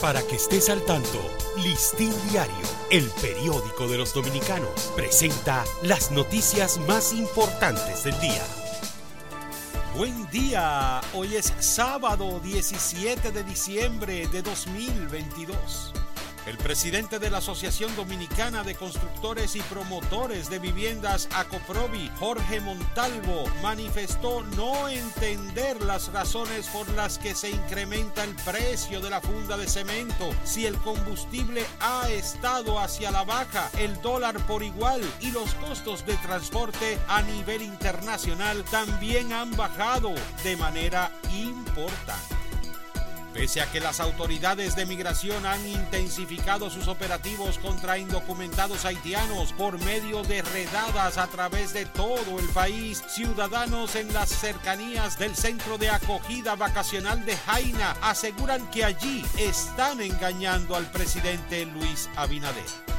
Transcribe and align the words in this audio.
Para 0.00 0.22
que 0.22 0.36
estés 0.36 0.68
al 0.68 0.80
tanto, 0.84 1.18
Listín 1.56 2.12
Diario, 2.30 2.54
el 2.88 3.10
periódico 3.20 3.88
de 3.88 3.98
los 3.98 4.14
dominicanos, 4.14 4.92
presenta 4.94 5.64
las 5.82 6.12
noticias 6.12 6.78
más 6.86 7.12
importantes 7.12 8.04
del 8.04 8.18
día. 8.20 8.44
Buen 9.96 10.30
día, 10.30 11.00
hoy 11.14 11.34
es 11.34 11.52
sábado 11.58 12.38
17 12.38 13.32
de 13.32 13.42
diciembre 13.42 14.28
de 14.28 14.40
2022. 14.42 15.92
El 16.48 16.56
presidente 16.56 17.18
de 17.18 17.28
la 17.28 17.38
Asociación 17.38 17.94
Dominicana 17.94 18.64
de 18.64 18.74
Constructores 18.74 19.54
y 19.54 19.60
Promotores 19.60 20.48
de 20.48 20.58
Viviendas 20.58 21.28
Acoprovi, 21.34 22.10
Jorge 22.18 22.58
Montalvo, 22.60 23.44
manifestó 23.60 24.42
no 24.56 24.88
entender 24.88 25.82
las 25.82 26.10
razones 26.10 26.66
por 26.68 26.88
las 26.92 27.18
que 27.18 27.34
se 27.34 27.50
incrementa 27.50 28.24
el 28.24 28.34
precio 28.34 29.02
de 29.02 29.10
la 29.10 29.20
funda 29.20 29.58
de 29.58 29.68
cemento 29.68 30.30
si 30.44 30.64
el 30.64 30.78
combustible 30.78 31.66
ha 31.80 32.08
estado 32.08 32.80
hacia 32.80 33.10
la 33.10 33.24
baja, 33.24 33.68
el 33.78 34.00
dólar 34.00 34.38
por 34.46 34.62
igual 34.62 35.02
y 35.20 35.30
los 35.32 35.52
costos 35.56 36.06
de 36.06 36.14
transporte 36.14 36.98
a 37.08 37.20
nivel 37.20 37.60
internacional 37.60 38.64
también 38.70 39.34
han 39.34 39.54
bajado 39.54 40.14
de 40.42 40.56
manera 40.56 41.12
importante. 41.30 42.37
Pese 43.38 43.60
a 43.60 43.70
que 43.70 43.78
las 43.78 44.00
autoridades 44.00 44.74
de 44.74 44.84
migración 44.84 45.46
han 45.46 45.64
intensificado 45.64 46.70
sus 46.70 46.88
operativos 46.88 47.56
contra 47.58 47.96
indocumentados 47.96 48.84
haitianos 48.84 49.52
por 49.52 49.78
medio 49.84 50.24
de 50.24 50.42
redadas 50.42 51.18
a 51.18 51.28
través 51.28 51.72
de 51.72 51.86
todo 51.86 52.40
el 52.40 52.48
país, 52.48 53.00
ciudadanos 53.06 53.94
en 53.94 54.12
las 54.12 54.30
cercanías 54.30 55.20
del 55.20 55.36
centro 55.36 55.78
de 55.78 55.88
acogida 55.88 56.56
vacacional 56.56 57.24
de 57.24 57.36
Jaina 57.36 57.96
aseguran 58.02 58.68
que 58.72 58.84
allí 58.84 59.24
están 59.38 60.00
engañando 60.00 60.74
al 60.74 60.90
presidente 60.90 61.64
Luis 61.64 62.10
Abinader. 62.16 62.97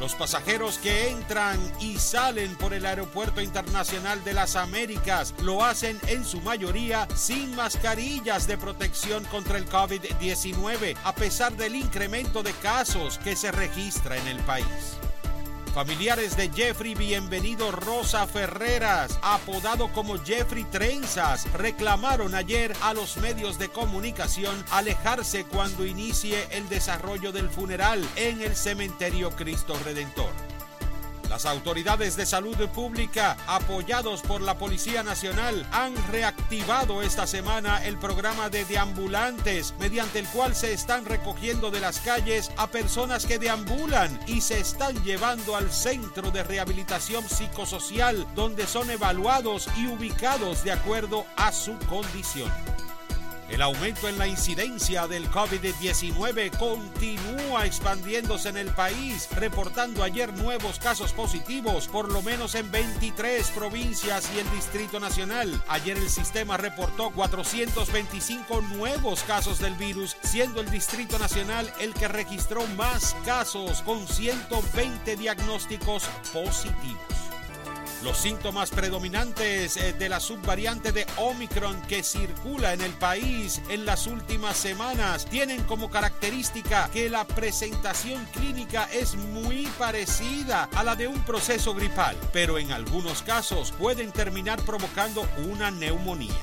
Los 0.00 0.14
pasajeros 0.14 0.78
que 0.78 1.08
entran 1.08 1.58
y 1.80 1.96
salen 1.98 2.54
por 2.56 2.74
el 2.74 2.84
Aeropuerto 2.84 3.40
Internacional 3.40 4.22
de 4.24 4.34
las 4.34 4.54
Américas 4.54 5.34
lo 5.42 5.64
hacen 5.64 5.98
en 6.08 6.24
su 6.24 6.40
mayoría 6.42 7.08
sin 7.14 7.56
mascarillas 7.56 8.46
de 8.46 8.58
protección 8.58 9.24
contra 9.24 9.56
el 9.56 9.66
COVID-19, 9.68 10.96
a 11.02 11.14
pesar 11.14 11.56
del 11.56 11.76
incremento 11.76 12.42
de 12.42 12.52
casos 12.52 13.18
que 13.18 13.36
se 13.36 13.50
registra 13.52 14.18
en 14.18 14.28
el 14.28 14.38
país. 14.40 14.98
Familiares 15.76 16.38
de 16.38 16.48
Jeffrey 16.48 16.94
Bienvenido 16.94 17.70
Rosa 17.70 18.26
Ferreras, 18.26 19.18
apodado 19.20 19.92
como 19.92 20.16
Jeffrey 20.16 20.64
Trenzas, 20.64 21.46
reclamaron 21.52 22.34
ayer 22.34 22.72
a 22.80 22.94
los 22.94 23.18
medios 23.18 23.58
de 23.58 23.68
comunicación 23.68 24.56
alejarse 24.70 25.44
cuando 25.44 25.84
inicie 25.84 26.46
el 26.50 26.66
desarrollo 26.70 27.30
del 27.30 27.50
funeral 27.50 28.02
en 28.16 28.40
el 28.40 28.56
cementerio 28.56 29.32
Cristo 29.32 29.78
Redentor. 29.84 30.45
Las 31.28 31.44
autoridades 31.44 32.16
de 32.16 32.24
salud 32.24 32.56
pública, 32.68 33.36
apoyados 33.46 34.22
por 34.22 34.40
la 34.40 34.58
Policía 34.58 35.02
Nacional, 35.02 35.66
han 35.72 35.94
reactivado 36.10 37.02
esta 37.02 37.26
semana 37.26 37.84
el 37.84 37.98
programa 37.98 38.48
de 38.48 38.64
deambulantes, 38.64 39.74
mediante 39.80 40.20
el 40.20 40.28
cual 40.28 40.54
se 40.54 40.72
están 40.72 41.04
recogiendo 41.04 41.70
de 41.70 41.80
las 41.80 42.00
calles 42.00 42.52
a 42.56 42.68
personas 42.68 43.26
que 43.26 43.38
deambulan 43.38 44.18
y 44.26 44.40
se 44.40 44.60
están 44.60 45.02
llevando 45.04 45.56
al 45.56 45.70
centro 45.72 46.30
de 46.30 46.44
rehabilitación 46.44 47.28
psicosocial, 47.28 48.26
donde 48.34 48.66
son 48.66 48.90
evaluados 48.90 49.68
y 49.76 49.88
ubicados 49.88 50.62
de 50.62 50.72
acuerdo 50.72 51.26
a 51.36 51.50
su 51.52 51.76
condición. 51.88 52.75
El 53.48 53.62
aumento 53.62 54.08
en 54.08 54.18
la 54.18 54.26
incidencia 54.26 55.06
del 55.06 55.30
COVID-19 55.30 56.56
continúa 56.58 57.64
expandiéndose 57.64 58.48
en 58.48 58.56
el 58.56 58.70
país, 58.70 59.28
reportando 59.36 60.02
ayer 60.02 60.32
nuevos 60.32 60.80
casos 60.80 61.12
positivos, 61.12 61.86
por 61.86 62.10
lo 62.10 62.22
menos 62.22 62.56
en 62.56 62.70
23 62.72 63.48
provincias 63.52 64.30
y 64.34 64.40
el 64.40 64.50
Distrito 64.50 64.98
Nacional. 64.98 65.62
Ayer 65.68 65.96
el 65.96 66.10
sistema 66.10 66.56
reportó 66.56 67.10
425 67.10 68.62
nuevos 68.62 69.22
casos 69.22 69.60
del 69.60 69.74
virus, 69.74 70.16
siendo 70.22 70.60
el 70.60 70.68
Distrito 70.68 71.16
Nacional 71.18 71.72
el 71.78 71.94
que 71.94 72.08
registró 72.08 72.66
más 72.76 73.16
casos, 73.24 73.82
con 73.82 74.08
120 74.08 75.16
diagnósticos 75.16 76.02
positivos. 76.32 77.15
Los 78.02 78.18
síntomas 78.18 78.70
predominantes 78.70 79.76
eh, 79.76 79.94
de 79.94 80.08
la 80.08 80.20
subvariante 80.20 80.92
de 80.92 81.06
Omicron 81.16 81.80
que 81.82 82.02
circula 82.02 82.74
en 82.74 82.82
el 82.82 82.92
país 82.92 83.62
en 83.70 83.86
las 83.86 84.06
últimas 84.06 84.56
semanas 84.56 85.24
tienen 85.26 85.62
como 85.64 85.90
característica 85.90 86.90
que 86.92 87.08
la 87.08 87.24
presentación 87.24 88.24
clínica 88.32 88.88
es 88.92 89.14
muy 89.14 89.66
parecida 89.78 90.68
a 90.74 90.84
la 90.84 90.94
de 90.94 91.08
un 91.08 91.20
proceso 91.24 91.74
gripal, 91.74 92.16
pero 92.32 92.58
en 92.58 92.70
algunos 92.70 93.22
casos 93.22 93.72
pueden 93.72 94.12
terminar 94.12 94.60
provocando 94.62 95.26
una 95.48 95.70
neumonía. 95.70 96.34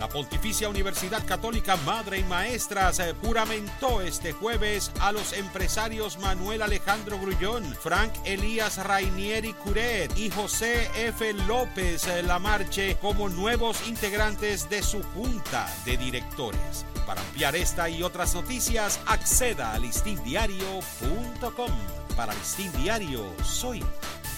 La 0.00 0.08
Pontificia 0.08 0.70
Universidad 0.70 1.26
Católica 1.26 1.76
Madre 1.84 2.20
y 2.20 2.24
Maestras 2.24 3.02
juramentó 3.20 4.00
este 4.00 4.32
jueves 4.32 4.90
a 4.98 5.12
los 5.12 5.34
empresarios 5.34 6.18
Manuel 6.18 6.62
Alejandro 6.62 7.18
Grullón, 7.18 7.62
Frank 7.74 8.10
Elías 8.24 8.82
Rainieri 8.82 9.52
Curet 9.52 10.16
y 10.16 10.30
José 10.30 10.90
F. 10.96 11.34
López 11.46 12.06
eh, 12.06 12.22
Lamarche 12.22 12.96
como 12.96 13.28
nuevos 13.28 13.86
integrantes 13.86 14.70
de 14.70 14.82
su 14.82 15.02
junta 15.02 15.68
de 15.84 15.98
directores. 15.98 16.86
Para 17.06 17.20
ampliar 17.20 17.54
esta 17.54 17.90
y 17.90 18.02
otras 18.02 18.34
noticias, 18.34 19.00
acceda 19.04 19.74
a 19.74 19.78
listindiario.com. 19.78 21.72
Para 22.16 22.32
Listín 22.32 22.72
Diario, 22.72 23.22
soy 23.44 23.84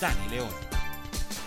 Dani 0.00 0.28
León. 0.28 0.81